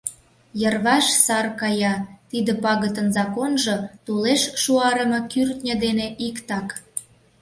Йырваш 0.61 1.05
сар 1.25 1.47
кая, 1.59 1.93
тиде 2.29 2.51
пагытын 2.63 3.07
законжо 3.17 3.77
тулеш 4.05 4.41
шуарыме 4.61 5.19
кӱртньӧ 5.31 5.73
дене 5.83 6.07
иктак. 6.27 6.67